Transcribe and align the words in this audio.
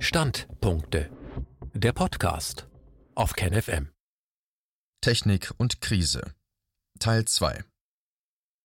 Standpunkte. 0.00 1.10
Der 1.74 1.92
Podcast 1.92 2.68
auf 3.16 3.32
KenFM. 3.32 3.88
Technik 5.00 5.52
und 5.56 5.80
Krise. 5.80 6.22
Teil 7.00 7.24
2. 7.24 7.64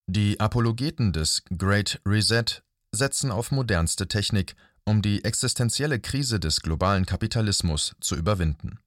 Die 0.06 0.38
Apologeten 0.38 1.12
des 1.12 1.42
Great 1.58 2.00
Reset 2.06 2.62
setzen 2.92 3.32
auf 3.32 3.50
modernste 3.50 4.06
Technik, 4.06 4.54
um 4.84 5.02
die 5.02 5.24
existenzielle 5.24 5.98
Krise 5.98 6.38
des 6.38 6.60
globalen 6.60 7.04
Kapitalismus 7.04 7.96
zu 8.00 8.14
überwinden. 8.14 8.78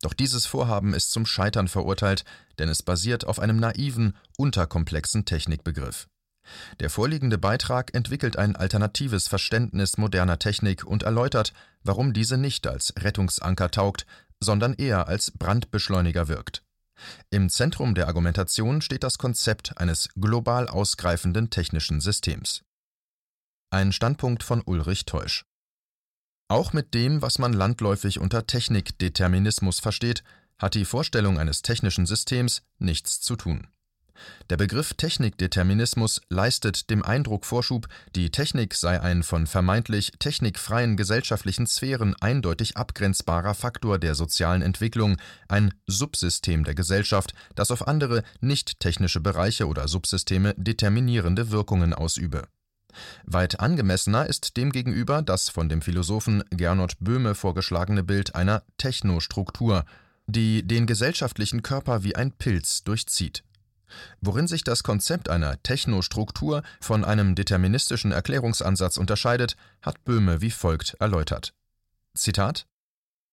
Doch 0.00 0.12
dieses 0.12 0.44
Vorhaben 0.44 0.94
ist 0.94 1.12
zum 1.12 1.24
Scheitern 1.24 1.68
verurteilt, 1.68 2.24
denn 2.58 2.68
es 2.68 2.82
basiert 2.82 3.24
auf 3.24 3.38
einem 3.38 3.58
naiven, 3.58 4.16
unterkomplexen 4.36 5.24
Technikbegriff. 5.24 6.08
Der 6.80 6.90
vorliegende 6.90 7.38
Beitrag 7.38 7.94
entwickelt 7.94 8.36
ein 8.36 8.56
alternatives 8.56 9.28
Verständnis 9.28 9.98
moderner 9.98 10.38
Technik 10.38 10.84
und 10.84 11.02
erläutert, 11.02 11.52
warum 11.82 12.12
diese 12.12 12.36
nicht 12.36 12.66
als 12.66 12.94
Rettungsanker 12.98 13.70
taugt, 13.70 14.06
sondern 14.40 14.74
eher 14.74 15.08
als 15.08 15.30
Brandbeschleuniger 15.30 16.28
wirkt. 16.28 16.62
Im 17.30 17.48
Zentrum 17.48 17.94
der 17.94 18.06
Argumentation 18.06 18.80
steht 18.80 19.02
das 19.04 19.18
Konzept 19.18 19.78
eines 19.78 20.08
global 20.14 20.68
ausgreifenden 20.68 21.50
technischen 21.50 22.00
Systems. 22.00 22.62
Ein 23.70 23.92
Standpunkt 23.92 24.42
von 24.42 24.62
Ulrich 24.64 25.06
Teusch. 25.06 25.44
Auch 26.48 26.72
mit 26.72 26.92
dem, 26.92 27.22
was 27.22 27.38
man 27.38 27.52
landläufig 27.54 28.20
unter 28.20 28.46
Technikdeterminismus 28.46 29.80
versteht, 29.80 30.22
hat 30.58 30.74
die 30.74 30.84
Vorstellung 30.84 31.38
eines 31.38 31.62
technischen 31.62 32.04
Systems 32.04 32.62
nichts 32.78 33.20
zu 33.20 33.36
tun. 33.36 33.68
Der 34.50 34.56
Begriff 34.56 34.94
Technikdeterminismus 34.94 36.20
leistet 36.28 36.90
dem 36.90 37.02
Eindruck 37.02 37.46
Vorschub, 37.46 37.88
die 38.14 38.30
Technik 38.30 38.74
sei 38.74 39.00
ein 39.00 39.22
von 39.22 39.46
vermeintlich 39.46 40.12
technikfreien 40.18 40.96
gesellschaftlichen 40.96 41.66
Sphären 41.66 42.14
eindeutig 42.20 42.76
abgrenzbarer 42.76 43.54
Faktor 43.54 43.98
der 43.98 44.14
sozialen 44.14 44.62
Entwicklung, 44.62 45.16
ein 45.48 45.72
Subsystem 45.86 46.64
der 46.64 46.74
Gesellschaft, 46.74 47.34
das 47.54 47.70
auf 47.70 47.86
andere 47.88 48.22
nicht-technische 48.40 49.20
Bereiche 49.20 49.66
oder 49.66 49.88
Subsysteme 49.88 50.54
determinierende 50.56 51.50
Wirkungen 51.50 51.94
ausübe. 51.94 52.46
Weit 53.24 53.60
angemessener 53.60 54.26
ist 54.26 54.56
demgegenüber 54.58 55.22
das 55.22 55.48
von 55.48 55.70
dem 55.70 55.80
Philosophen 55.80 56.44
Gernot 56.50 56.96
Böhme 57.00 57.34
vorgeschlagene 57.34 58.02
Bild 58.02 58.34
einer 58.34 58.64
Technostruktur, 58.76 59.86
die 60.26 60.62
den 60.62 60.86
gesellschaftlichen 60.86 61.62
Körper 61.62 62.04
wie 62.04 62.16
ein 62.16 62.32
Pilz 62.32 62.84
durchzieht 62.84 63.44
Worin 64.20 64.46
sich 64.46 64.64
das 64.64 64.82
Konzept 64.82 65.28
einer 65.28 65.62
Technostruktur 65.62 66.62
von 66.80 67.04
einem 67.04 67.34
deterministischen 67.34 68.12
Erklärungsansatz 68.12 68.96
unterscheidet, 68.96 69.56
hat 69.80 70.04
Böhme 70.04 70.40
wie 70.40 70.50
folgt 70.50 70.94
erläutert: 71.00 71.54
Zitat 72.14 72.66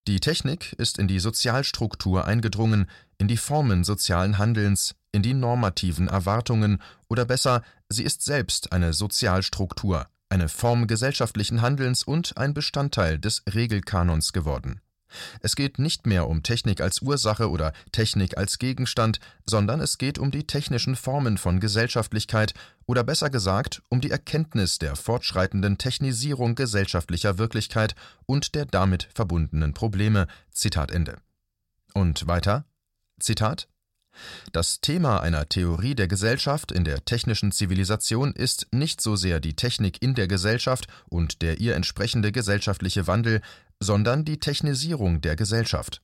Die 0.06 0.20
Technik 0.20 0.72
ist 0.74 0.98
in 0.98 1.08
die 1.08 1.20
Sozialstruktur 1.20 2.24
eingedrungen, 2.26 2.88
in 3.18 3.28
die 3.28 3.36
Formen 3.36 3.84
sozialen 3.84 4.38
Handelns, 4.38 4.94
in 5.12 5.22
die 5.22 5.34
normativen 5.34 6.08
Erwartungen 6.08 6.80
oder 7.08 7.24
besser, 7.24 7.62
sie 7.88 8.04
ist 8.04 8.22
selbst 8.22 8.72
eine 8.72 8.92
Sozialstruktur, 8.92 10.06
eine 10.28 10.48
Form 10.48 10.86
gesellschaftlichen 10.86 11.62
Handelns 11.62 12.02
und 12.02 12.36
ein 12.36 12.54
Bestandteil 12.54 13.18
des 13.18 13.42
Regelkanons 13.52 14.32
geworden 14.32 14.80
es 15.40 15.56
geht 15.56 15.78
nicht 15.78 16.06
mehr 16.06 16.28
um 16.28 16.42
Technik 16.42 16.80
als 16.80 17.02
Ursache 17.02 17.50
oder 17.50 17.72
Technik 17.92 18.36
als 18.36 18.58
Gegenstand, 18.58 19.20
sondern 19.44 19.80
es 19.80 19.98
geht 19.98 20.18
um 20.18 20.30
die 20.30 20.46
technischen 20.46 20.96
Formen 20.96 21.38
von 21.38 21.60
Gesellschaftlichkeit 21.60 22.54
oder 22.86 23.04
besser 23.04 23.30
gesagt 23.30 23.82
um 23.88 24.00
die 24.00 24.10
Erkenntnis 24.10 24.78
der 24.78 24.96
fortschreitenden 24.96 25.78
Technisierung 25.78 26.54
gesellschaftlicher 26.54 27.38
Wirklichkeit 27.38 27.94
und 28.26 28.54
der 28.54 28.66
damit 28.66 29.08
verbundenen 29.14 29.74
Probleme. 29.74 30.26
Zitat 30.52 30.90
Ende. 30.90 31.16
Und 31.94 32.26
weiter? 32.26 32.64
Zitat 33.18 33.68
das 34.52 34.80
Thema 34.80 35.20
einer 35.20 35.48
Theorie 35.48 35.94
der 35.94 36.08
Gesellschaft 36.08 36.72
in 36.72 36.84
der 36.84 37.04
technischen 37.04 37.52
Zivilisation 37.52 38.32
ist 38.32 38.66
nicht 38.72 39.00
so 39.00 39.16
sehr 39.16 39.40
die 39.40 39.54
Technik 39.54 40.02
in 40.02 40.14
der 40.14 40.28
Gesellschaft 40.28 40.86
und 41.08 41.42
der 41.42 41.60
ihr 41.60 41.74
entsprechende 41.74 42.32
gesellschaftliche 42.32 43.06
Wandel, 43.06 43.40
sondern 43.80 44.24
die 44.24 44.38
Technisierung 44.38 45.20
der 45.20 45.36
Gesellschaft. 45.36 46.02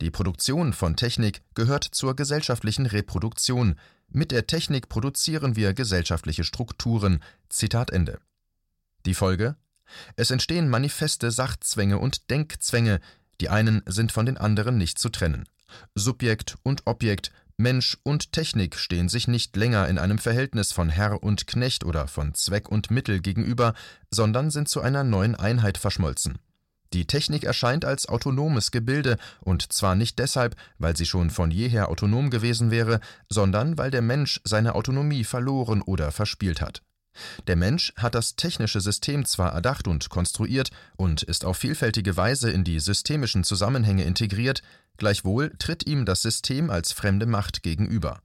Die 0.00 0.10
Produktion 0.10 0.72
von 0.72 0.96
Technik 0.96 1.42
gehört 1.54 1.84
zur 1.84 2.14
gesellschaftlichen 2.14 2.86
Reproduktion. 2.86 3.76
Mit 4.08 4.30
der 4.30 4.46
Technik 4.46 4.88
produzieren 4.88 5.56
wir 5.56 5.72
gesellschaftliche 5.72 6.44
Strukturen. 6.44 7.22
Zitat 7.48 7.90
Ende. 7.90 8.20
Die 9.06 9.14
Folge? 9.14 9.56
Es 10.16 10.30
entstehen 10.30 10.68
manifeste 10.68 11.30
Sachzwänge 11.30 11.98
und 11.98 12.30
Denkzwänge, 12.30 13.00
die 13.40 13.48
einen 13.48 13.82
sind 13.86 14.12
von 14.12 14.26
den 14.26 14.36
anderen 14.36 14.76
nicht 14.76 14.98
zu 14.98 15.08
trennen. 15.08 15.48
Subjekt 15.94 16.58
und 16.62 16.82
Objekt, 16.86 17.32
Mensch 17.56 17.98
und 18.02 18.32
Technik 18.32 18.76
stehen 18.76 19.08
sich 19.08 19.28
nicht 19.28 19.56
länger 19.56 19.88
in 19.88 19.98
einem 19.98 20.18
Verhältnis 20.18 20.72
von 20.72 20.88
Herr 20.88 21.22
und 21.22 21.46
Knecht 21.46 21.84
oder 21.84 22.08
von 22.08 22.34
Zweck 22.34 22.68
und 22.68 22.90
Mittel 22.90 23.20
gegenüber, 23.20 23.74
sondern 24.10 24.50
sind 24.50 24.68
zu 24.68 24.80
einer 24.80 25.04
neuen 25.04 25.34
Einheit 25.34 25.78
verschmolzen. 25.78 26.38
Die 26.92 27.06
Technik 27.06 27.44
erscheint 27.44 27.84
als 27.84 28.08
autonomes 28.08 28.70
Gebilde, 28.70 29.16
und 29.40 29.72
zwar 29.72 29.94
nicht 29.94 30.18
deshalb, 30.18 30.56
weil 30.78 30.96
sie 30.96 31.06
schon 31.06 31.30
von 31.30 31.50
jeher 31.50 31.88
autonom 31.88 32.28
gewesen 32.28 32.70
wäre, 32.70 33.00
sondern 33.30 33.78
weil 33.78 33.90
der 33.90 34.02
Mensch 34.02 34.40
seine 34.44 34.74
Autonomie 34.74 35.24
verloren 35.24 35.80
oder 35.80 36.12
verspielt 36.12 36.60
hat. 36.60 36.82
Der 37.46 37.56
Mensch 37.56 37.92
hat 37.96 38.14
das 38.14 38.36
technische 38.36 38.80
System 38.80 39.24
zwar 39.24 39.52
erdacht 39.52 39.86
und 39.86 40.08
konstruiert 40.08 40.70
und 40.96 41.22
ist 41.22 41.44
auf 41.44 41.58
vielfältige 41.58 42.16
Weise 42.16 42.50
in 42.50 42.64
die 42.64 42.80
systemischen 42.80 43.44
Zusammenhänge 43.44 44.04
integriert, 44.04 44.62
gleichwohl 44.96 45.52
tritt 45.58 45.86
ihm 45.86 46.04
das 46.04 46.22
System 46.22 46.70
als 46.70 46.92
fremde 46.92 47.26
Macht 47.26 47.62
gegenüber. 47.62 48.20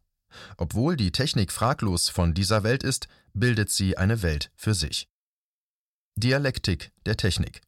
Obwohl 0.58 0.96
die 0.96 1.12
Technik 1.12 1.52
fraglos 1.52 2.10
von 2.10 2.34
dieser 2.34 2.64
Welt 2.64 2.84
ist, 2.84 3.08
bildet 3.34 3.70
sie 3.70 3.98
eine 3.98 4.22
Welt 4.22 4.52
für 4.56 4.74
sich. 4.74 5.08
Dialektik 6.16 6.92
der 7.06 7.18
Technik 7.18 7.62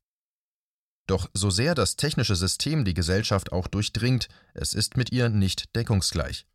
doch 1.09 1.30
so 1.34 1.50
sehr 1.50 1.75
das 1.75 1.96
technische 1.96 2.36
System 2.36 2.86
die 2.86 2.94
Gesellschaft 2.94 3.52
auch 3.52 3.68
durchdringt, 3.68 4.28
es 4.53 4.74
ist 4.74 4.97
mit 4.97 5.12
ihr 5.12 5.30
nicht 5.30 5.75
deckungsgleich. 5.75 6.46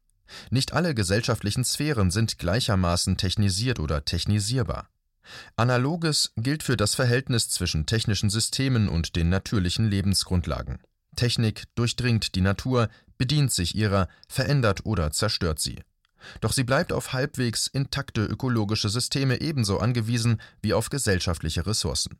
Nicht 0.50 0.72
alle 0.72 0.94
gesellschaftlichen 0.94 1.64
Sphären 1.64 2.10
sind 2.10 2.38
gleichermaßen 2.38 3.16
technisiert 3.16 3.78
oder 3.80 4.04
technisierbar. 4.04 4.88
Analoges 5.56 6.32
gilt 6.36 6.62
für 6.62 6.76
das 6.76 6.94
Verhältnis 6.94 7.48
zwischen 7.48 7.86
technischen 7.86 8.30
Systemen 8.30 8.88
und 8.88 9.16
den 9.16 9.28
natürlichen 9.28 9.88
Lebensgrundlagen. 9.88 10.78
Technik 11.16 11.64
durchdringt 11.74 12.34
die 12.34 12.40
Natur, 12.40 12.88
bedient 13.16 13.52
sich 13.52 13.74
ihrer, 13.74 14.08
verändert 14.28 14.84
oder 14.84 15.10
zerstört 15.12 15.60
sie. 15.60 15.80
Doch 16.40 16.52
sie 16.52 16.64
bleibt 16.64 16.92
auf 16.92 17.12
halbwegs 17.12 17.66
intakte 17.66 18.24
ökologische 18.24 18.88
Systeme 18.88 19.40
ebenso 19.40 19.78
angewiesen 19.78 20.40
wie 20.62 20.74
auf 20.74 20.90
gesellschaftliche 20.90 21.66
Ressourcen. 21.66 22.18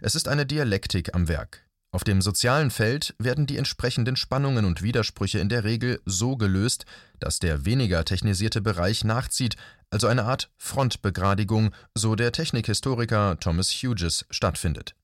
Es 0.00 0.14
ist 0.14 0.28
eine 0.28 0.46
Dialektik 0.46 1.14
am 1.14 1.28
Werk. 1.28 1.68
Auf 1.90 2.04
dem 2.04 2.20
sozialen 2.20 2.70
Feld 2.70 3.14
werden 3.18 3.46
die 3.46 3.56
entsprechenden 3.56 4.16
Spannungen 4.16 4.66
und 4.66 4.82
Widersprüche 4.82 5.38
in 5.38 5.48
der 5.48 5.64
Regel 5.64 6.00
so 6.04 6.36
gelöst, 6.36 6.84
dass 7.18 7.38
der 7.38 7.64
weniger 7.64 8.04
technisierte 8.04 8.60
Bereich 8.60 9.04
nachzieht, 9.04 9.56
also 9.90 10.06
eine 10.06 10.24
Art 10.24 10.50
Frontbegradigung, 10.58 11.70
so 11.94 12.14
der 12.14 12.32
Technikhistoriker 12.32 13.40
Thomas 13.40 13.70
Hughes, 13.70 14.26
stattfindet. 14.28 14.94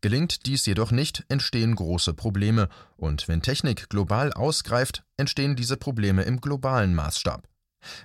Gelingt 0.00 0.46
dies 0.46 0.66
jedoch 0.66 0.90
nicht, 0.90 1.24
entstehen 1.28 1.76
große 1.76 2.14
Probleme, 2.14 2.68
und 2.96 3.28
wenn 3.28 3.42
Technik 3.42 3.88
global 3.88 4.32
ausgreift, 4.32 5.04
entstehen 5.16 5.54
diese 5.56 5.76
Probleme 5.76 6.22
im 6.22 6.40
globalen 6.40 6.94
Maßstab. 6.94 7.48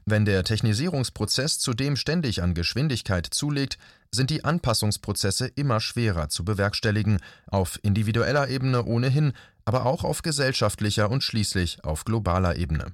Wenn 0.05 0.25
der 0.25 0.43
Technisierungsprozess 0.43 1.59
zudem 1.59 1.95
ständig 1.95 2.41
an 2.41 2.53
Geschwindigkeit 2.53 3.27
zulegt, 3.31 3.77
sind 4.11 4.29
die 4.29 4.43
Anpassungsprozesse 4.43 5.47
immer 5.47 5.79
schwerer 5.79 6.29
zu 6.29 6.43
bewerkstelligen, 6.43 7.19
auf 7.47 7.79
individueller 7.83 8.49
Ebene 8.49 8.83
ohnehin, 8.85 9.33
aber 9.65 9.85
auch 9.85 10.03
auf 10.03 10.21
gesellschaftlicher 10.21 11.11
und 11.11 11.23
schließlich 11.23 11.83
auf 11.83 12.05
globaler 12.05 12.55
Ebene. 12.55 12.93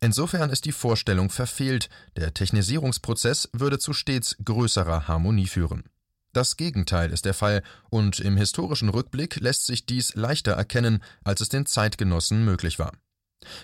Insofern 0.00 0.48
ist 0.48 0.64
die 0.64 0.72
Vorstellung 0.72 1.28
verfehlt, 1.28 1.90
der 2.16 2.32
Technisierungsprozess 2.32 3.50
würde 3.52 3.78
zu 3.78 3.92
stets 3.92 4.36
größerer 4.42 5.08
Harmonie 5.08 5.46
führen. 5.46 5.84
Das 6.32 6.56
Gegenteil 6.56 7.12
ist 7.12 7.24
der 7.24 7.34
Fall, 7.34 7.62
und 7.90 8.20
im 8.20 8.36
historischen 8.36 8.88
Rückblick 8.88 9.36
lässt 9.40 9.66
sich 9.66 9.84
dies 9.84 10.14
leichter 10.14 10.52
erkennen, 10.52 11.02
als 11.24 11.40
es 11.40 11.48
den 11.48 11.66
Zeitgenossen 11.66 12.44
möglich 12.44 12.78
war. 12.78 12.92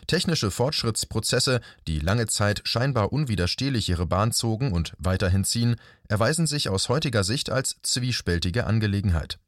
Technische 0.07 0.51
Fortschrittsprozesse, 0.51 1.61
die 1.87 1.99
lange 1.99 2.27
Zeit 2.27 2.63
scheinbar 2.65 3.13
unwiderstehlich 3.13 3.89
ihre 3.89 4.07
Bahn 4.07 4.33
zogen 4.33 4.73
und 4.73 4.95
weiterhin 4.99 5.45
ziehen, 5.45 5.77
erweisen 6.09 6.47
sich 6.47 6.69
aus 6.69 6.89
heutiger 6.89 7.25
Sicht 7.25 7.51
als 7.51 7.77
zwiespältige 7.83 8.67
Angelegenheit. 8.67 9.39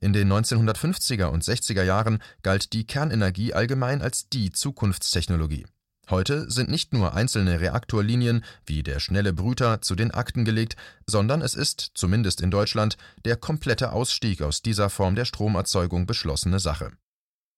In 0.00 0.12
den 0.12 0.32
1950er 0.32 1.26
und 1.26 1.44
60er 1.44 1.84
Jahren 1.84 2.22
galt 2.42 2.72
die 2.72 2.86
Kernenergie 2.86 3.54
allgemein 3.54 4.02
als 4.02 4.28
die 4.28 4.50
Zukunftstechnologie. 4.50 5.66
Heute 6.10 6.50
sind 6.50 6.68
nicht 6.68 6.92
nur 6.92 7.14
einzelne 7.14 7.60
Reaktorlinien 7.60 8.44
wie 8.66 8.82
der 8.82 8.98
schnelle 8.98 9.32
Brüter 9.32 9.80
zu 9.80 9.94
den 9.94 10.10
Akten 10.10 10.44
gelegt, 10.44 10.74
sondern 11.06 11.40
es 11.40 11.54
ist, 11.54 11.92
zumindest 11.94 12.40
in 12.40 12.50
Deutschland, 12.50 12.96
der 13.24 13.36
komplette 13.36 13.92
Ausstieg 13.92 14.42
aus 14.42 14.60
dieser 14.60 14.90
Form 14.90 15.14
der 15.14 15.24
Stromerzeugung 15.24 16.06
beschlossene 16.06 16.58
Sache. 16.58 16.90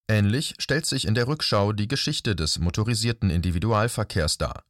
Ähnlich 0.09 0.55
stellt 0.59 0.87
sich 0.87 1.07
in 1.07 1.15
der 1.15 1.29
Rückschau 1.29 1.73
die 1.73 1.89
Geschichte 1.89 2.37
des 2.37 2.59
motorisierten 2.59 3.31
Individualverkehrs 3.31 4.39
dar. 4.39 4.65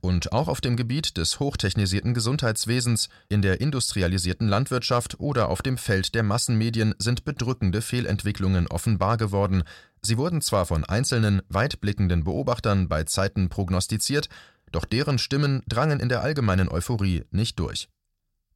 Und 0.00 0.32
auch 0.32 0.48
auf 0.48 0.60
dem 0.60 0.76
Gebiet 0.76 1.16
des 1.16 1.38
hochtechnisierten 1.38 2.14
Gesundheitswesens, 2.14 3.08
in 3.28 3.42
der 3.42 3.60
industrialisierten 3.60 4.48
Landwirtschaft 4.48 5.20
oder 5.20 5.48
auf 5.48 5.62
dem 5.62 5.78
Feld 5.78 6.14
der 6.14 6.22
Massenmedien 6.22 6.94
sind 6.98 7.24
bedrückende 7.24 7.82
Fehlentwicklungen 7.82 8.66
offenbar 8.66 9.16
geworden. 9.16 9.62
Sie 10.02 10.18
wurden 10.18 10.40
zwar 10.40 10.66
von 10.66 10.84
einzelnen, 10.84 11.42
weitblickenden 11.48 12.24
Beobachtern 12.24 12.88
bei 12.88 13.04
Zeiten 13.04 13.48
prognostiziert, 13.48 14.28
doch 14.72 14.84
deren 14.84 15.18
Stimmen 15.18 15.62
drangen 15.68 16.00
in 16.00 16.08
der 16.08 16.22
allgemeinen 16.22 16.68
Euphorie 16.68 17.24
nicht 17.30 17.58
durch. 17.58 17.88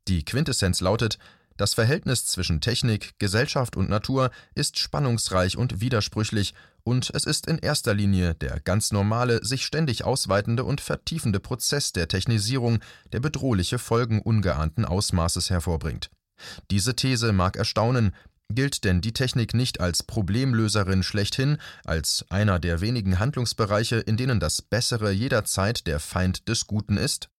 Die 0.09 0.25
Quintessenz 0.25 0.81
lautet, 0.81 1.19
das 1.57 1.75
Verhältnis 1.75 2.27
zwischen 2.27 2.61
Technik, 2.61 3.15
Gesellschaft 3.19 3.77
und 3.77 3.89
Natur 3.89 4.31
ist 4.55 4.79
spannungsreich 4.79 5.57
und 5.57 5.81
widersprüchlich, 5.81 6.55
und 6.83 7.11
es 7.15 7.25
ist 7.25 7.47
in 7.47 7.59
erster 7.59 7.95
Linie 7.95 8.35
der 8.35 8.61
ganz 8.61 8.93
normale, 8.93 9.43
sich 9.45 9.65
ständig 9.65 10.05
ausweitende 10.05 10.65
und 10.65 10.81
vertiefende 10.81 11.41
Prozess 11.41 11.93
der 11.93 12.09
Technisierung, 12.09 12.81
der 13.13 13.21
bedrohliche 13.21 13.79
Folgen 13.79 14.21
ungeahnten 14.21 14.85
Ausmaßes 14.85 15.49
hervorbringt. 15.49 16.11
Diese 16.71 16.95
These 16.95 17.33
mag 17.33 17.57
erstaunen, 17.57 18.15
gilt 18.51 18.85
denn 18.85 19.01
die 19.01 19.13
Technik 19.15 19.55
nicht 19.55 19.81
als 19.81 20.03
Problemlöserin 20.03 21.03
schlechthin, 21.03 21.59
als 21.85 22.27
einer 22.29 22.59
der 22.59 22.81
wenigen 22.81 23.19
Handlungsbereiche, 23.19 23.97
in 23.97 24.17
denen 24.17 24.41
das 24.41 24.61
Bessere 24.61 25.11
jederzeit 25.11 25.87
der 25.87 26.01
Feind 26.01 26.49
des 26.49 26.67
Guten 26.67 26.97
ist? 26.97 27.31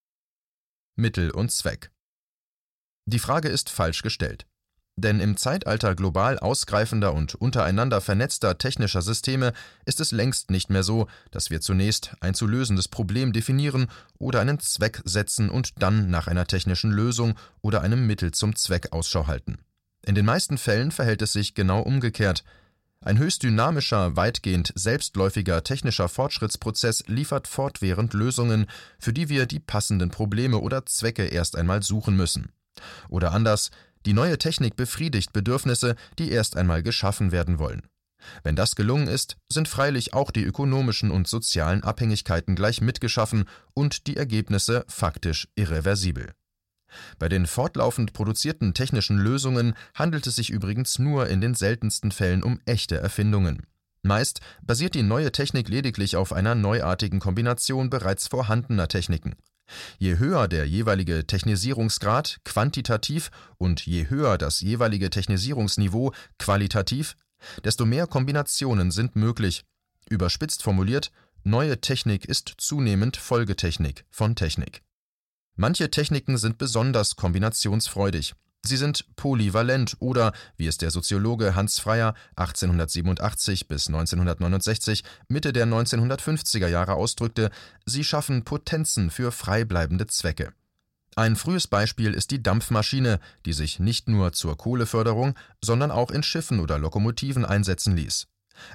Mittel 0.96 1.30
und 1.30 1.52
Zweck 1.52 1.92
die 3.06 3.20
Frage 3.20 3.50
ist 3.50 3.70
falsch 3.70 4.02
gestellt. 4.02 4.46
Denn 4.98 5.20
im 5.20 5.36
Zeitalter 5.36 5.94
global 5.94 6.40
ausgreifender 6.40 7.14
und 7.14 7.36
untereinander 7.36 8.00
vernetzter 8.00 8.58
technischer 8.58 9.02
Systeme 9.02 9.52
ist 9.84 10.00
es 10.00 10.14
längst 10.14 10.52
nicht 10.52 10.70
mehr 10.70 10.84
so, 10.84 11.08
dass 11.32 11.50
wir 11.50 11.60
zunächst 11.60 12.16
ein 12.22 12.34
zu 12.34 12.48
lösendes 12.48 12.88
Problem 12.88 13.34
definieren 13.34 13.88
oder 14.20 14.40
einen 14.40 14.60
Zweck 14.60 15.02
setzen 15.04 15.50
und 15.50 15.74
dann 15.80 16.10
nach 16.10 16.28
einer 16.28 16.48
technischen 16.48 16.92
Lösung 16.92 17.36
oder 17.62 17.82
einem 17.82 18.08
Mittel 18.08 18.32
zum 18.32 18.56
Zweck 18.56 18.94
Ausschau 18.94 19.28
halten. 19.28 19.58
In 20.06 20.16
den 20.16 20.26
meisten 20.26 20.58
Fällen 20.58 20.92
verhält 20.92 21.22
es 21.22 21.34
sich 21.34 21.56
genau 21.56 21.82
umgekehrt. 21.82 22.46
Ein 23.02 23.18
höchst 23.18 23.44
dynamischer, 23.44 24.16
weitgehend 24.16 24.72
selbstläufiger 24.76 25.64
technischer 25.64 26.08
Fortschrittsprozess 26.08 27.04
liefert 27.08 27.48
fortwährend 27.50 28.14
Lösungen, 28.14 28.68
für 28.98 29.12
die 29.12 29.28
wir 29.28 29.46
die 29.46 29.60
passenden 29.60 30.10
Probleme 30.10 30.60
oder 30.60 30.86
Zwecke 30.86 31.26
erst 31.26 31.58
einmal 31.58 31.84
suchen 31.84 32.16
müssen. 32.16 32.50
Oder 33.10 33.32
anders, 33.32 33.72
die 34.06 34.14
neue 34.14 34.38
Technik 34.38 34.76
befriedigt 34.76 35.34
Bedürfnisse, 35.34 35.96
die 36.20 36.32
erst 36.32 36.58
einmal 36.58 36.84
geschaffen 36.84 37.32
werden 37.32 37.60
wollen. 37.60 37.84
Wenn 38.44 38.56
das 38.56 38.76
gelungen 38.76 39.08
ist, 39.08 39.38
sind 39.52 39.68
freilich 39.68 40.14
auch 40.14 40.32
die 40.32 40.44
ökonomischen 40.44 41.12
und 41.12 41.28
sozialen 41.28 41.84
Abhängigkeiten 41.84 42.56
gleich 42.56 42.82
mitgeschaffen 42.82 43.46
und 43.74 44.08
die 44.08 44.18
Ergebnisse 44.18 44.86
faktisch 44.88 45.48
irreversibel. 45.56 46.34
Bei 47.20 47.30
den 47.30 47.46
fortlaufend 47.46 48.14
produzierten 48.14 48.74
technischen 48.74 49.18
Lösungen 49.18 49.76
handelt 49.94 50.28
es 50.28 50.36
sich 50.36 50.50
übrigens 50.50 50.98
nur 50.98 51.28
in 51.28 51.42
den 51.42 51.54
seltensten 51.54 52.12
Fällen 52.12 52.44
um 52.44 52.60
echte 52.66 52.98
Erfindungen. 52.98 53.64
Meist 54.02 54.40
basiert 54.62 54.94
die 54.94 55.04
neue 55.04 55.32
Technik 55.32 55.68
lediglich 55.68 56.16
auf 56.16 56.32
einer 56.32 56.56
neuartigen 56.56 57.20
Kombination 57.20 57.90
bereits 57.90 58.28
vorhandener 58.28 58.88
Techniken. 58.88 59.36
Je 59.98 60.18
höher 60.18 60.48
der 60.48 60.68
jeweilige 60.68 61.26
Technisierungsgrad 61.26 62.40
quantitativ 62.44 63.32
und 63.58 63.86
je 63.86 64.10
höher 64.10 64.38
das 64.38 64.62
jeweilige 64.62 65.10
Technisierungsniveau 65.10 66.12
qualitativ, 66.38 67.16
desto 67.64 67.86
mehr 67.86 68.08
Kombinationen 68.08 68.92
sind 68.92 69.16
möglich. 69.16 69.64
Überspitzt 70.10 70.64
formuliert, 70.64 71.12
neue 71.44 71.82
Technik 71.82 72.26
ist 72.26 72.54
zunehmend 72.58 73.18
Folgetechnik 73.18 74.06
von 74.10 74.36
Technik. 74.36 74.82
Manche 75.56 75.90
Techniken 75.90 76.38
sind 76.38 76.58
besonders 76.58 77.16
kombinationsfreudig. 77.16 78.36
Sie 78.66 78.78
sind 78.78 79.06
polyvalent 79.16 79.98
oder, 80.00 80.34
wie 80.58 80.68
es 80.68 80.78
der 80.78 80.90
Soziologe 80.90 81.56
Hans 81.56 81.80
Freyer 81.80 82.16
1887 82.36 83.68
bis 83.68 83.88
1969 83.88 85.04
Mitte 85.28 85.54
der 85.54 85.68
1950er 85.68 86.68
Jahre 86.68 86.94
ausdrückte, 86.94 87.52
sie 87.86 88.04
schaffen 88.04 88.44
Potenzen 88.44 89.12
für 89.12 89.32
freibleibende 89.32 90.08
Zwecke. 90.08 90.54
Ein 91.16 91.36
frühes 91.36 91.68
Beispiel 91.68 92.14
ist 92.14 92.32
die 92.32 92.44
Dampfmaschine, 92.44 93.20
die 93.46 93.54
sich 93.54 93.80
nicht 93.80 94.10
nur 94.10 94.34
zur 94.34 94.58
Kohleförderung, 94.58 95.36
sondern 95.64 95.92
auch 95.92 96.12
in 96.12 96.24
Schiffen 96.24 96.60
oder 96.60 96.78
Lokomotiven 96.78 97.46
einsetzen 97.46 97.96
ließ. 97.96 98.28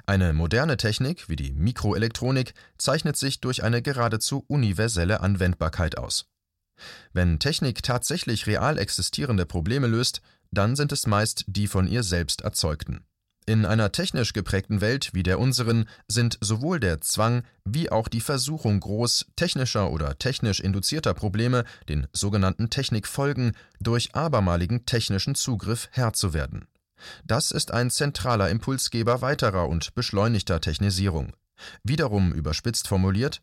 Eine 0.05 0.33
moderne 0.33 0.77
Technik 0.77 1.29
wie 1.29 1.35
die 1.35 1.51
Mikroelektronik 1.51 2.53
zeichnet 2.77 3.17
sich 3.17 3.41
durch 3.41 3.63
eine 3.63 3.81
geradezu 3.81 4.43
universelle 4.47 5.21
Anwendbarkeit 5.21 5.97
aus. 5.97 6.30
Wenn 7.13 7.39
Technik 7.39 7.83
tatsächlich 7.83 8.47
real 8.47 8.77
existierende 8.77 9.45
Probleme 9.45 9.87
löst, 9.87 10.21
dann 10.51 10.75
sind 10.75 10.91
es 10.91 11.07
meist 11.07 11.45
die 11.47 11.67
von 11.67 11.87
ihr 11.87 12.03
selbst 12.03 12.41
erzeugten. 12.41 13.05
In 13.47 13.65
einer 13.65 13.91
technisch 13.91 14.33
geprägten 14.33 14.81
Welt 14.81 15.09
wie 15.13 15.23
der 15.23 15.39
unseren 15.39 15.85
sind 16.07 16.37
sowohl 16.41 16.79
der 16.79 17.01
Zwang 17.01 17.43
wie 17.65 17.91
auch 17.91 18.07
die 18.07 18.21
Versuchung 18.21 18.79
groß, 18.79 19.25
technischer 19.35 19.91
oder 19.91 20.17
technisch 20.19 20.59
induzierter 20.59 21.15
Probleme, 21.15 21.65
den 21.89 22.07
sogenannten 22.13 22.69
Technikfolgen, 22.69 23.53
durch 23.79 24.13
abermaligen 24.13 24.85
technischen 24.85 25.33
Zugriff 25.33 25.89
Herr 25.91 26.13
zu 26.13 26.33
werden. 26.33 26.67
Das 27.25 27.49
ist 27.49 27.71
ein 27.71 27.89
zentraler 27.89 28.49
Impulsgeber 28.49 29.21
weiterer 29.21 29.67
und 29.67 29.95
beschleunigter 29.95 30.61
Technisierung. 30.61 31.33
Wiederum 31.83 32.33
überspitzt 32.33 32.87
formuliert, 32.87 33.41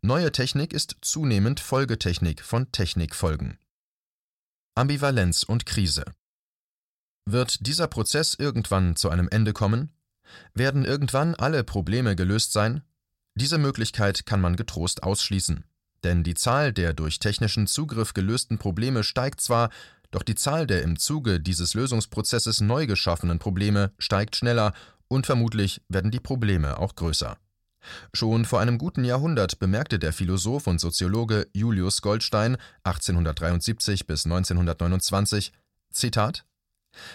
Neue 0.00 0.30
Technik 0.30 0.72
ist 0.72 0.96
zunehmend 1.02 1.58
Folgetechnik 1.58 2.44
von 2.44 2.70
Technikfolgen. 2.70 3.58
Ambivalenz 4.76 5.42
und 5.42 5.66
Krise 5.66 6.04
Wird 7.26 7.66
dieser 7.66 7.88
Prozess 7.88 8.34
irgendwann 8.34 8.94
zu 8.94 9.10
einem 9.10 9.28
Ende 9.28 9.52
kommen? 9.52 9.90
Werden 10.54 10.84
irgendwann 10.84 11.34
alle 11.34 11.64
Probleme 11.64 12.14
gelöst 12.14 12.52
sein? 12.52 12.82
Diese 13.34 13.58
Möglichkeit 13.58 14.24
kann 14.24 14.40
man 14.40 14.54
getrost 14.54 15.02
ausschließen. 15.02 15.64
Denn 16.04 16.22
die 16.22 16.34
Zahl 16.34 16.72
der 16.72 16.94
durch 16.94 17.18
technischen 17.18 17.66
Zugriff 17.66 18.14
gelösten 18.14 18.58
Probleme 18.58 19.02
steigt 19.02 19.40
zwar, 19.40 19.68
doch 20.12 20.22
die 20.22 20.36
Zahl 20.36 20.68
der 20.68 20.82
im 20.82 20.96
Zuge 20.96 21.40
dieses 21.40 21.74
Lösungsprozesses 21.74 22.60
neu 22.60 22.86
geschaffenen 22.86 23.40
Probleme 23.40 23.92
steigt 23.98 24.36
schneller 24.36 24.74
und 25.08 25.26
vermutlich 25.26 25.82
werden 25.88 26.12
die 26.12 26.20
Probleme 26.20 26.78
auch 26.78 26.94
größer. 26.94 27.36
Schon 28.12 28.44
vor 28.44 28.60
einem 28.60 28.78
guten 28.78 29.04
Jahrhundert 29.04 29.58
bemerkte 29.58 29.98
der 29.98 30.12
Philosoph 30.12 30.66
und 30.66 30.80
Soziologe 30.80 31.46
Julius 31.52 32.02
Goldstein 32.02 32.56
1873 32.84 34.06
bis 34.06 34.24
1929 34.24 35.52
Zitat 35.90 36.44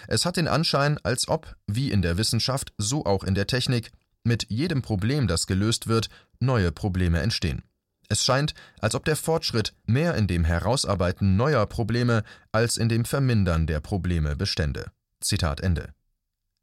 Es 0.08 0.24
hat 0.24 0.36
den 0.36 0.48
Anschein, 0.48 0.98
als 1.02 1.28
ob, 1.28 1.56
wie 1.66 1.90
in 1.90 2.02
der 2.02 2.16
Wissenschaft, 2.16 2.72
so 2.78 3.04
auch 3.04 3.24
in 3.24 3.34
der 3.34 3.46
Technik, 3.46 3.92
mit 4.24 4.46
jedem 4.48 4.82
Problem, 4.82 5.28
das 5.28 5.46
gelöst 5.46 5.86
wird, 5.86 6.08
neue 6.40 6.72
Probleme 6.72 7.20
entstehen. 7.20 7.62
Es 8.08 8.24
scheint, 8.24 8.54
als 8.80 8.94
ob 8.94 9.04
der 9.04 9.16
Fortschritt 9.16 9.74
mehr 9.86 10.14
in 10.14 10.26
dem 10.26 10.44
Herausarbeiten 10.44 11.36
neuer 11.36 11.66
Probleme 11.66 12.22
als 12.52 12.76
in 12.76 12.88
dem 12.88 13.04
Vermindern 13.04 13.66
der 13.66 13.80
Probleme 13.80 14.36
bestände. 14.36 14.90
Zitat 15.20 15.60
Ende. 15.60 15.94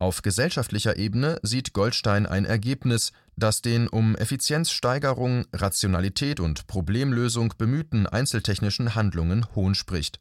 Auf 0.02 0.24
gesellschaftlicher 0.24 0.98
Ebene 0.98 1.38
sieht 1.44 1.74
Goldstein 1.74 2.26
ein 2.26 2.44
Ergebnis, 2.44 3.12
das 3.36 3.62
den 3.62 3.88
um 3.88 4.16
Effizienzsteigerung, 4.16 5.46
Rationalität 5.54 6.40
und 6.40 6.66
Problemlösung 6.66 7.54
bemühten 7.56 8.08
einzeltechnischen 8.08 8.96
Handlungen 8.96 9.46
Hohn 9.54 9.76
spricht. 9.76 10.20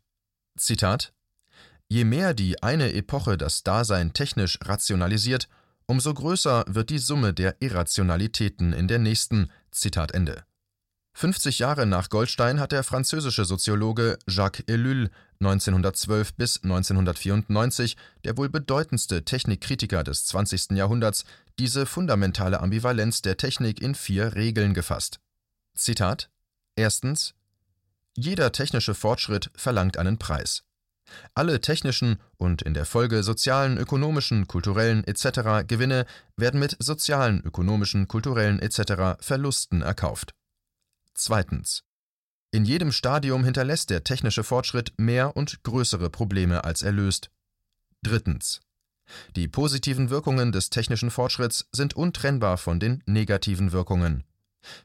Zitat 0.58 1.14
Je 1.88 2.04
mehr 2.04 2.34
die 2.34 2.62
eine 2.62 2.92
Epoche 2.92 3.38
das 3.38 3.62
Dasein 3.62 4.12
technisch 4.12 4.58
rationalisiert, 4.62 5.48
umso 5.86 6.12
größer 6.12 6.66
wird 6.68 6.90
die 6.90 6.98
Summe 6.98 7.32
der 7.32 7.56
Irrationalitäten 7.60 8.74
in 8.74 8.86
der 8.86 8.98
nächsten. 8.98 9.50
Zitat 9.70 10.12
Ende. 10.12 10.44
50 11.20 11.58
Jahre 11.58 11.84
nach 11.84 12.08
Goldstein 12.08 12.60
hat 12.60 12.72
der 12.72 12.82
französische 12.82 13.44
Soziologe 13.44 14.18
Jacques 14.26 14.64
Ellul 14.66 15.10
1912 15.40 16.32
bis 16.32 16.62
1994, 16.62 17.98
der 18.24 18.38
wohl 18.38 18.48
bedeutendste 18.48 19.22
Technikkritiker 19.22 20.02
des 20.02 20.24
20. 20.24 20.70
Jahrhunderts, 20.70 21.26
diese 21.58 21.84
fundamentale 21.84 22.60
Ambivalenz 22.60 23.20
der 23.20 23.36
Technik 23.36 23.82
in 23.82 23.94
vier 23.94 24.34
Regeln 24.34 24.72
gefasst. 24.72 25.20
Zitat: 25.74 26.30
Erstens: 26.74 27.34
Jeder 28.16 28.50
technische 28.50 28.94
Fortschritt 28.94 29.50
verlangt 29.54 29.98
einen 29.98 30.16
Preis. 30.16 30.62
Alle 31.34 31.60
technischen 31.60 32.16
und 32.38 32.62
in 32.62 32.72
der 32.72 32.86
Folge 32.86 33.22
sozialen, 33.22 33.76
ökonomischen, 33.76 34.46
kulturellen 34.46 35.04
etc. 35.04 35.66
Gewinne 35.66 36.06
werden 36.38 36.60
mit 36.60 36.78
sozialen, 36.78 37.42
ökonomischen, 37.44 38.08
kulturellen 38.08 38.58
etc. 38.58 39.20
Verlusten 39.20 39.82
erkauft. 39.82 40.32
Zweitens. 41.22 41.82
In 42.50 42.64
jedem 42.64 42.92
Stadium 42.92 43.44
hinterlässt 43.44 43.90
der 43.90 44.04
technische 44.04 44.42
Fortschritt 44.42 44.94
mehr 44.96 45.36
und 45.36 45.62
größere 45.64 46.08
Probleme 46.08 46.64
als 46.64 46.80
er 46.80 46.92
löst. 46.92 47.30
Drittens. 48.02 48.62
Die 49.36 49.46
positiven 49.46 50.08
Wirkungen 50.08 50.50
des 50.50 50.70
technischen 50.70 51.10
Fortschritts 51.10 51.68
sind 51.72 51.92
untrennbar 51.92 52.56
von 52.56 52.80
den 52.80 53.02
negativen 53.04 53.70
Wirkungen. 53.72 54.24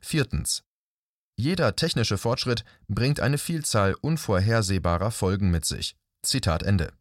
Viertens. 0.01 0.65
Jeder 1.38 1.77
technische 1.77 2.18
Fortschritt 2.18 2.65
bringt 2.89 3.22
eine 3.22 3.38
Vielzahl 3.38 3.94
unvorhersehbarer 3.94 5.12
Folgen 5.12 5.51
mit 5.51 5.63
sich. 5.63 5.96
Zitat 6.22 6.63
Ende. 6.63 6.92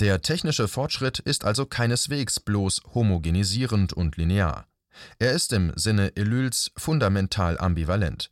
Der 0.00 0.20
technische 0.20 0.68
Fortschritt 0.68 1.18
ist 1.18 1.46
also 1.46 1.64
keineswegs 1.64 2.40
bloß 2.40 2.82
homogenisierend 2.92 3.94
und 3.94 4.18
linear. 4.18 4.66
Er 5.18 5.32
ist 5.32 5.54
im 5.54 5.72
Sinne 5.76 6.14
Elyls 6.14 6.72
fundamental 6.76 7.58
ambivalent. 7.58 8.30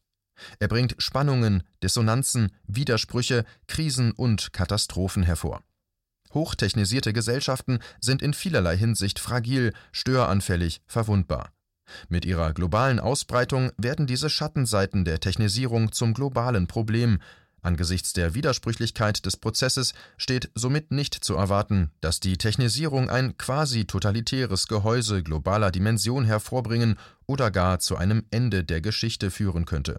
Er 0.59 0.68
bringt 0.68 0.95
Spannungen, 0.99 1.62
Dissonanzen, 1.83 2.52
Widersprüche, 2.66 3.45
Krisen 3.66 4.12
und 4.12 4.52
Katastrophen 4.52 5.23
hervor. 5.23 5.62
Hochtechnisierte 6.35 7.12
Gesellschaften 7.12 7.78
sind 8.00 8.23
in 8.23 8.35
vielerlei 8.35 8.76
Hinsicht 8.76 9.18
fragil, 9.18 9.73
störanfällig, 9.92 10.83
verwundbar. 10.87 11.52
Mit 12.09 12.26
ihrer 12.26 12.52
globalen 12.52 13.00
Ausbreitung 13.00 13.73
werden 13.78 14.07
diese 14.07 14.28
Schattenseiten 14.28 15.04
der 15.04 15.21
Technisierung 15.21 15.92
zum 15.92 16.12
globalen 16.12 16.66
Problem. 16.66 17.18
Angesichts 17.61 18.12
der 18.12 18.35
Widersprüchlichkeit 18.35 19.25
des 19.26 19.37
Prozesses 19.37 19.95
steht 20.16 20.50
somit 20.54 20.92
nicht 20.92 21.14
zu 21.14 21.35
erwarten, 21.35 21.90
dass 22.00 22.21
die 22.21 22.37
Technisierung 22.37 23.11
ein 23.11 23.37
quasi 23.37 23.85
totalitäres 23.85 24.68
Gehäuse 24.68 25.23
globaler 25.23 25.71
Dimension 25.71 26.25
hervorbringen 26.25 26.97
oder 27.26 27.50
gar 27.50 27.80
zu 27.80 27.97
einem 27.97 28.25
Ende 28.30 28.64
der 28.64 28.80
Geschichte 28.80 29.30
führen 29.30 29.64
könnte. 29.64 29.99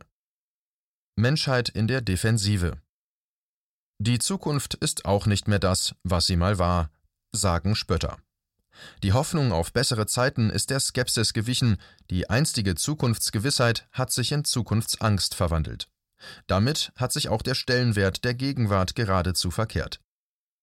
Menschheit 1.20 1.68
in 1.68 1.88
der 1.88 2.00
Defensive 2.00 2.78
Die 4.00 4.20
Zukunft 4.20 4.76
ist 4.76 5.04
auch 5.04 5.26
nicht 5.26 5.50
mehr 5.50 5.60
das, 5.60 5.94
was 6.04 6.28
sie 6.28 6.38
mal 6.38 6.58
war, 6.58 6.92
sagen 7.34 7.76
Spötter. 7.76 8.18
Die 9.04 9.12
Hoffnung 9.12 9.52
auf 9.52 9.74
bessere 9.74 10.08
Zeiten 10.08 10.50
ist 10.50 10.70
der 10.70 10.80
Skepsis 10.80 11.34
gewichen, 11.34 11.76
die 12.10 12.30
einstige 12.30 12.76
Zukunftsgewissheit 12.76 13.90
hat 13.92 14.14
sich 14.14 14.32
in 14.32 14.46
Zukunftsangst 14.46 15.36
verwandelt. 15.36 15.90
Damit 16.48 16.94
hat 16.96 17.12
sich 17.12 17.28
auch 17.28 17.42
der 17.42 17.56
Stellenwert 17.56 18.24
der 18.24 18.34
Gegenwart 18.34 18.96
geradezu 18.96 19.52
verkehrt. 19.52 20.00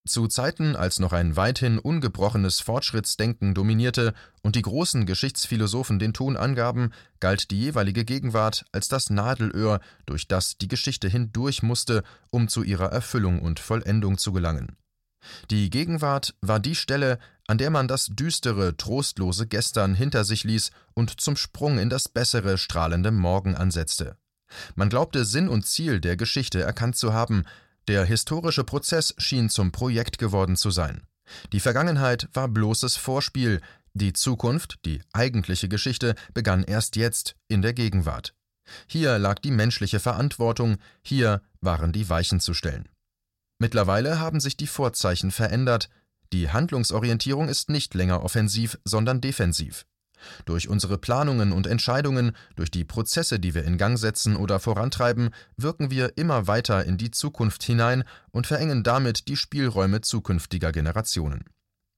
Zu 0.07 0.29
Zeiten, 0.29 0.77
als 0.77 1.01
noch 1.01 1.13
ein 1.13 1.35
weithin 1.35 1.81
ungebrochenes 1.81 2.61
Fortschrittsdenken 2.61 3.55
dominierte 3.55 4.15
und 4.41 4.55
die 4.55 4.63
großen 4.63 5.05
Geschichtsphilosophen 5.05 5.99
den 5.99 6.15
Ton 6.15 6.37
angaben, 6.37 6.93
galt 7.19 7.51
die 7.51 7.59
jeweilige 7.59 8.05
Gegenwart 8.05 8.65
als 8.71 8.87
das 8.87 9.11
Nadelöhr, 9.11 9.81
durch 10.07 10.29
das 10.29 10.59
die 10.59 10.69
Geschichte 10.69 11.09
hindurch 11.09 11.65
musste, 11.65 12.05
um 12.31 12.47
zu 12.47 12.63
ihrer 12.63 12.93
Erfüllung 12.93 13.41
und 13.43 13.59
Vollendung 13.59 14.17
zu 14.17 14.33
gelangen. 14.33 14.77
Die 15.51 15.71
Gegenwart 15.71 16.37
war 16.41 16.61
die 16.61 16.77
Stelle, 16.77 17.19
an 17.49 17.59
der 17.59 17.71
man 17.71 17.89
das 17.89 18.07
düstere, 18.07 18.77
trostlose 18.77 19.49
Gestern 19.49 19.97
hinter 19.97 20.25
sich 20.25 20.45
ließ 20.45 20.71
und 20.95 21.21
zum 21.21 21.37
Sprung 21.37 21.81
in 21.81 21.91
das 21.91 22.09
bessere, 22.09 22.59
strahlende 22.59 23.11
Morgen 23.11 23.57
ansetzte. 23.57 24.17
Man 24.77 24.89
glaubte 24.89 25.25
Sinn 25.25 25.49
und 25.49 25.67
Ziel 25.67 26.01
der 26.01 26.17
Geschichte 26.17 26.63
erkannt 26.63 26.97
zu 26.97 27.13
haben, 27.13 27.45
der 27.89 28.05
historische 28.05 28.65
Prozess 28.65 29.15
schien 29.19 29.49
zum 29.49 29.73
Projekt 29.73 30.19
geworden 30.19 30.57
zu 30.57 30.71
sein. 30.71 31.03
Die 31.53 31.61
Vergangenheit 31.61 32.29
war 32.33 32.49
bloßes 32.49 32.97
Vorspiel, 32.97 33.61
die 33.95 34.13
Zukunft, 34.13 34.79
die 34.85 35.01
eigentliche 35.13 35.69
Geschichte, 35.69 36.15
begann 36.35 36.65
erst 36.65 36.97
jetzt, 36.97 37.35
in 37.49 37.63
der 37.63 37.73
Gegenwart. 37.73 38.35
Hier 38.87 39.19
lag 39.19 39.39
die 39.39 39.51
menschliche 39.51 40.01
Verantwortung, 40.01 40.77
hier 41.03 41.43
waren 41.61 41.93
die 41.93 42.09
Weichen 42.09 42.41
zu 42.41 42.53
stellen. 42.53 42.89
Mittlerweile 43.59 44.19
haben 44.19 44.41
sich 44.41 44.57
die 44.57 44.67
Vorzeichen 44.67 45.31
verändert, 45.31 45.89
die 46.33 46.51
Handlungsorientierung 46.51 47.49
ist 47.49 47.71
nicht 47.71 47.95
länger 47.95 48.23
offensiv, 48.23 48.79
sondern 48.85 49.21
defensiv. 49.21 49.87
Durch 50.45 50.69
unsere 50.69 50.99
Planungen 50.99 51.53
und 51.53 51.67
Entscheidungen, 51.67 52.33
durch 52.57 52.71
die 52.71 52.85
Prozesse, 52.85 53.39
die 53.39 53.55
wir 53.55 53.65
in 53.65 53.79
Gang 53.79 53.99
setzen 53.99 54.37
oder 54.37 54.61
vorantreiben, 54.61 55.31
wirken 55.57 55.91
wir 55.91 56.17
immer 56.17 56.47
weiter 56.47 56.85
in 56.85 56.99
die 56.99 57.11
Zukunft 57.11 57.63
hinein 57.63 58.05
und 58.31 58.47
verengen 58.47 58.83
damit 58.83 59.29
die 59.29 59.37
Spielräume 59.37 60.01
zukünftiger 60.01 60.73
Generationen. 60.73 61.45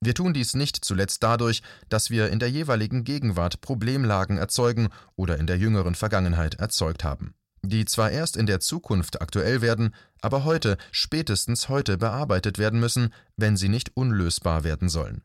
Wir 0.00 0.14
tun 0.14 0.32
dies 0.32 0.54
nicht 0.54 0.84
zuletzt 0.84 1.22
dadurch, 1.22 1.62
dass 1.88 2.10
wir 2.10 2.30
in 2.30 2.38
der 2.38 2.50
jeweiligen 2.50 3.02
Gegenwart 3.02 3.60
Problemlagen 3.60 4.38
erzeugen 4.38 4.88
oder 5.16 5.38
in 5.38 5.46
der 5.46 5.58
jüngeren 5.58 5.96
Vergangenheit 5.96 6.54
erzeugt 6.54 7.02
haben 7.02 7.34
die 7.62 7.84
zwar 7.84 8.10
erst 8.10 8.36
in 8.36 8.46
der 8.46 8.60
Zukunft 8.60 9.20
aktuell 9.20 9.60
werden, 9.60 9.94
aber 10.20 10.44
heute, 10.44 10.76
spätestens 10.90 11.68
heute 11.68 11.98
bearbeitet 11.98 12.58
werden 12.58 12.80
müssen, 12.80 13.12
wenn 13.36 13.56
sie 13.56 13.68
nicht 13.68 13.96
unlösbar 13.96 14.64
werden 14.64 14.88
sollen. 14.88 15.22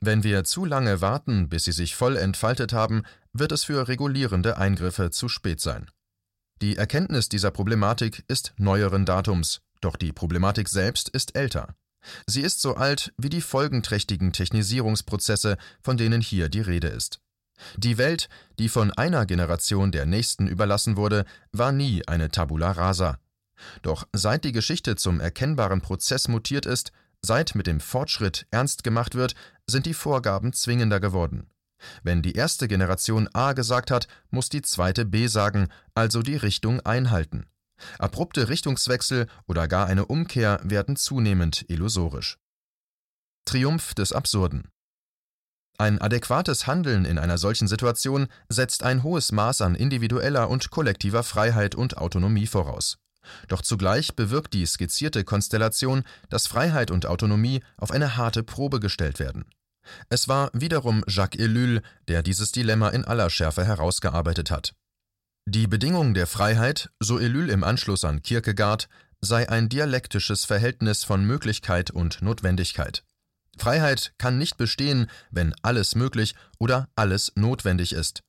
Wenn 0.00 0.22
wir 0.22 0.44
zu 0.44 0.64
lange 0.64 1.00
warten, 1.00 1.48
bis 1.48 1.64
sie 1.64 1.72
sich 1.72 1.94
voll 1.94 2.16
entfaltet 2.16 2.72
haben, 2.72 3.02
wird 3.32 3.52
es 3.52 3.64
für 3.64 3.88
regulierende 3.88 4.58
Eingriffe 4.58 5.10
zu 5.10 5.28
spät 5.28 5.60
sein. 5.60 5.90
Die 6.60 6.76
Erkenntnis 6.76 7.28
dieser 7.28 7.50
Problematik 7.50 8.24
ist 8.28 8.54
neueren 8.56 9.04
Datums, 9.04 9.62
doch 9.80 9.96
die 9.96 10.12
Problematik 10.12 10.68
selbst 10.68 11.08
ist 11.08 11.34
älter. 11.34 11.74
Sie 12.26 12.42
ist 12.42 12.60
so 12.60 12.74
alt 12.76 13.12
wie 13.16 13.30
die 13.30 13.40
folgenträchtigen 13.40 14.32
Technisierungsprozesse, 14.32 15.56
von 15.80 15.96
denen 15.96 16.20
hier 16.20 16.48
die 16.48 16.60
Rede 16.60 16.88
ist. 16.88 17.20
Die 17.76 17.98
Welt, 17.98 18.28
die 18.58 18.68
von 18.68 18.90
einer 18.92 19.26
Generation 19.26 19.92
der 19.92 20.06
nächsten 20.06 20.46
überlassen 20.46 20.96
wurde, 20.96 21.24
war 21.52 21.72
nie 21.72 22.06
eine 22.06 22.30
Tabula 22.30 22.72
rasa. 22.72 23.18
Doch 23.82 24.06
seit 24.12 24.44
die 24.44 24.52
Geschichte 24.52 24.96
zum 24.96 25.20
erkennbaren 25.20 25.80
Prozess 25.80 26.26
mutiert 26.28 26.66
ist, 26.66 26.92
seit 27.24 27.54
mit 27.54 27.66
dem 27.66 27.80
Fortschritt 27.80 28.46
ernst 28.50 28.84
gemacht 28.84 29.14
wird, 29.14 29.34
sind 29.66 29.86
die 29.86 29.94
Vorgaben 29.94 30.52
zwingender 30.52 31.00
geworden. 31.00 31.50
Wenn 32.02 32.22
die 32.22 32.34
erste 32.34 32.68
Generation 32.68 33.28
A 33.32 33.54
gesagt 33.54 33.90
hat, 33.90 34.06
muss 34.30 34.48
die 34.48 34.62
zweite 34.62 35.04
B 35.04 35.26
sagen, 35.26 35.68
also 35.94 36.22
die 36.22 36.36
Richtung 36.36 36.80
einhalten. 36.80 37.46
Abrupte 37.98 38.48
Richtungswechsel 38.48 39.26
oder 39.46 39.66
gar 39.66 39.86
eine 39.86 40.06
Umkehr 40.06 40.60
werden 40.62 40.96
zunehmend 40.96 41.64
illusorisch. 41.68 42.38
Triumph 43.44 43.94
des 43.94 44.12
Absurden 44.12 44.68
ein 45.82 46.00
adäquates 46.00 46.68
Handeln 46.68 47.04
in 47.04 47.18
einer 47.18 47.38
solchen 47.38 47.66
Situation 47.66 48.28
setzt 48.48 48.84
ein 48.84 49.02
hohes 49.02 49.32
Maß 49.32 49.62
an 49.62 49.74
individueller 49.74 50.48
und 50.48 50.70
kollektiver 50.70 51.24
Freiheit 51.24 51.74
und 51.74 51.96
Autonomie 51.96 52.46
voraus. 52.46 52.98
Doch 53.48 53.62
zugleich 53.62 54.14
bewirkt 54.14 54.54
die 54.54 54.66
skizzierte 54.66 55.24
Konstellation, 55.24 56.04
dass 56.28 56.46
Freiheit 56.46 56.90
und 56.90 57.06
Autonomie 57.06 57.62
auf 57.76 57.90
eine 57.90 58.16
harte 58.16 58.42
Probe 58.42 58.80
gestellt 58.80 59.18
werden. 59.18 59.44
Es 60.08 60.28
war 60.28 60.50
wiederum 60.52 61.02
Jacques 61.08 61.40
Ellul, 61.40 61.82
der 62.08 62.22
dieses 62.22 62.52
Dilemma 62.52 62.88
in 62.90 63.04
aller 63.04 63.30
Schärfe 63.30 63.64
herausgearbeitet 63.64 64.50
hat. 64.50 64.74
Die 65.46 65.66
Bedingung 65.66 66.14
der 66.14 66.28
Freiheit, 66.28 66.90
so 67.00 67.18
Ellul 67.18 67.50
im 67.50 67.64
Anschluss 67.64 68.04
an 68.04 68.22
Kierkegaard, 68.22 68.88
sei 69.20 69.48
ein 69.48 69.68
dialektisches 69.68 70.44
Verhältnis 70.44 71.04
von 71.04 71.24
Möglichkeit 71.24 71.90
und 71.90 72.22
Notwendigkeit. 72.22 73.04
Freiheit 73.58 74.14
kann 74.18 74.38
nicht 74.38 74.56
bestehen, 74.56 75.08
wenn 75.30 75.54
alles 75.62 75.94
möglich 75.94 76.34
oder 76.58 76.88
alles 76.94 77.32
notwendig 77.34 77.92
ist. 77.92 78.22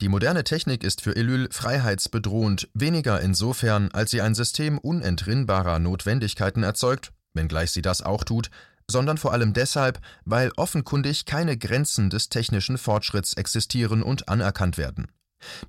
Die 0.00 0.08
moderne 0.08 0.44
Technik 0.44 0.84
ist 0.84 1.00
für 1.00 1.16
Ellul 1.16 1.48
freiheitsbedrohend, 1.50 2.68
weniger 2.74 3.20
insofern, 3.20 3.90
als 3.92 4.10
sie 4.10 4.20
ein 4.20 4.34
System 4.34 4.78
unentrinnbarer 4.78 5.78
Notwendigkeiten 5.78 6.62
erzeugt, 6.62 7.12
wenngleich 7.32 7.70
sie 7.70 7.82
das 7.82 8.02
auch 8.02 8.24
tut, 8.24 8.50
sondern 8.88 9.18
vor 9.18 9.32
allem 9.32 9.52
deshalb, 9.52 10.00
weil 10.24 10.50
offenkundig 10.56 11.24
keine 11.24 11.56
Grenzen 11.56 12.10
des 12.10 12.28
technischen 12.28 12.78
Fortschritts 12.78 13.34
existieren 13.34 14.02
und 14.02 14.28
anerkannt 14.28 14.78
werden. 14.78 15.08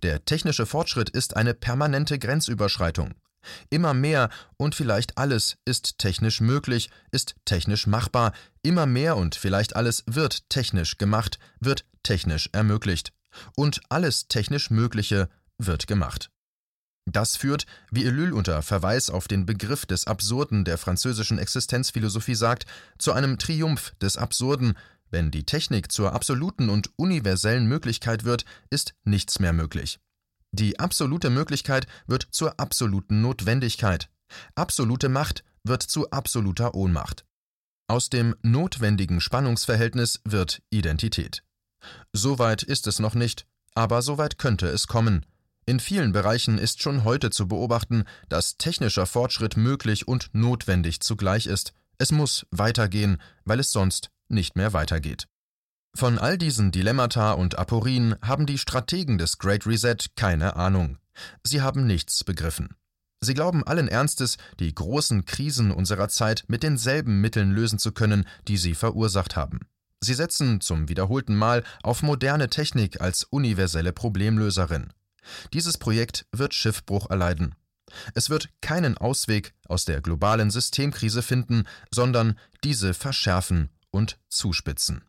Der 0.03 0.23
technische 0.25 0.65
Fortschritt 0.65 1.09
ist 1.09 1.35
eine 1.35 1.53
permanente 1.53 2.19
Grenzüberschreitung. 2.19 3.13
Immer 3.69 3.93
mehr 3.93 4.29
und 4.57 4.73
vielleicht 4.73 5.17
alles 5.17 5.57
ist 5.65 5.99
technisch 5.99 6.41
möglich, 6.41 6.89
ist 7.11 7.35
technisch 7.45 7.85
machbar, 7.85 8.33
immer 8.63 8.85
mehr 8.85 9.17
und 9.17 9.35
vielleicht 9.35 9.75
alles 9.75 10.03
wird 10.07 10.49
technisch 10.49 10.97
gemacht, 10.97 11.37
wird 11.59 11.85
technisch 12.03 12.49
ermöglicht. 12.53 13.11
Und 13.55 13.81
alles 13.89 14.27
technisch 14.27 14.69
Mögliche 14.69 15.29
wird 15.57 15.87
gemacht. 15.87 16.29
Das 17.05 17.35
führt, 17.35 17.65
wie 17.91 18.05
Ellul 18.05 18.33
unter 18.33 18.61
Verweis 18.61 19.09
auf 19.09 19.27
den 19.27 19.45
Begriff 19.45 19.85
des 19.85 20.07
Absurden 20.07 20.65
der 20.65 20.77
französischen 20.77 21.37
Existenzphilosophie 21.37 22.35
sagt, 22.35 22.65
zu 22.97 23.13
einem 23.13 23.37
Triumph 23.37 23.93
des 24.01 24.17
Absurden. 24.17 24.75
Wenn 25.11 25.29
die 25.29 25.43
Technik 25.43 25.91
zur 25.91 26.13
absoluten 26.13 26.69
und 26.69 26.89
universellen 26.97 27.67
Möglichkeit 27.67 28.23
wird, 28.23 28.43
ist 28.71 28.95
nichts 29.03 29.39
mehr 29.39 29.53
möglich. 29.53 29.99
Die 30.51 30.79
absolute 30.79 31.29
Möglichkeit 31.29 31.85
wird 32.07 32.27
zur 32.31 32.59
absoluten 32.59 33.21
Notwendigkeit. 33.21 34.09
Absolute 34.55 35.09
Macht 35.09 35.43
wird 35.63 35.83
zu 35.83 36.09
absoluter 36.09 36.73
Ohnmacht. 36.73 37.25
Aus 37.87 38.09
dem 38.09 38.35
notwendigen 38.41 39.21
Spannungsverhältnis 39.21 40.21
wird 40.23 40.63
Identität. 40.71 41.43
Soweit 42.13 42.63
ist 42.63 42.87
es 42.87 42.99
noch 42.99 43.15
nicht, 43.15 43.45
aber 43.73 44.01
soweit 44.01 44.37
könnte 44.37 44.67
es 44.67 44.87
kommen. 44.87 45.25
In 45.65 45.79
vielen 45.79 46.11
Bereichen 46.11 46.57
ist 46.59 46.81
schon 46.81 47.03
heute 47.03 47.31
zu 47.31 47.47
beobachten, 47.47 48.03
dass 48.29 48.57
technischer 48.57 49.05
Fortschritt 49.05 49.57
möglich 49.57 50.07
und 50.07 50.29
notwendig 50.33 50.99
zugleich 50.99 51.47
ist. 51.47 51.73
Es 51.97 52.11
muss 52.11 52.45
weitergehen, 52.51 53.21
weil 53.45 53.59
es 53.59 53.71
sonst 53.71 54.11
nicht 54.27 54.55
mehr 54.55 54.73
weitergeht. 54.73 55.27
Von 55.95 56.19
all 56.19 56.37
diesen 56.37 56.71
Dilemmata 56.71 57.31
und 57.31 57.57
Aporien 57.57 58.15
haben 58.21 58.45
die 58.45 58.57
Strategen 58.57 59.17
des 59.17 59.37
Great 59.37 59.65
Reset 59.65 59.95
keine 60.15 60.55
Ahnung. 60.55 60.97
Sie 61.43 61.61
haben 61.61 61.87
nichts 61.87 62.23
begriffen. 62.23 62.75
Sie 63.21 63.33
glauben 63.33 63.63
allen 63.63 63.87
Ernstes, 63.87 64.37
die 64.59 64.75
großen 64.75 65.25
Krisen 65.25 65.71
unserer 65.71 66.09
Zeit 66.09 66.43
mit 66.47 66.63
denselben 66.63 67.21
Mitteln 67.21 67.51
lösen 67.51 67.79
zu 67.79 67.91
können, 67.91 68.27
die 68.47 68.57
sie 68.57 68.75
verursacht 68.75 69.35
haben. 69.35 69.61
Sie 70.05 70.13
setzen 70.13 70.61
zum 70.61 70.87
wiederholten 70.87 71.35
Mal 71.35 71.63
auf 71.81 72.03
moderne 72.03 72.47
Technik 72.47 73.01
als 73.01 73.23
universelle 73.23 73.91
Problemlöserin. 73.91 74.93
Dieses 75.51 75.79
Projekt 75.79 76.27
wird 76.31 76.53
Schiffbruch 76.53 77.09
erleiden. 77.09 77.55
Es 78.13 78.29
wird 78.29 78.49
keinen 78.61 78.99
Ausweg 78.99 79.55
aus 79.67 79.85
der 79.85 80.01
globalen 80.01 80.51
Systemkrise 80.51 81.23
finden, 81.23 81.63
sondern 81.89 82.37
diese 82.63 82.93
verschärfen 82.93 83.71
und 83.89 84.19
zuspitzen. 84.29 85.05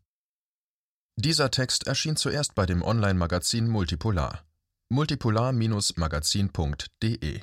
Dieser 1.17 1.51
Text 1.51 1.87
erschien 1.87 2.17
zuerst 2.17 2.55
bei 2.55 2.65
dem 2.65 2.81
Online-Magazin 2.83 3.69
Multipolar. 3.69 4.47
multipolar-magazin.de 4.89 7.43